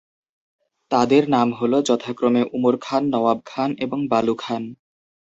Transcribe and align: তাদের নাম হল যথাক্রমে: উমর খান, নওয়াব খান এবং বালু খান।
তাদের 0.91 1.23
নাম 1.35 1.49
হল 1.59 1.73
যথাক্রমে: 1.89 2.41
উমর 2.55 2.75
খান, 2.85 3.03
নওয়াব 3.13 3.39
খান 3.45 3.69
এবং 3.85 3.99
বালু 4.11 4.35
খান। 4.43 4.63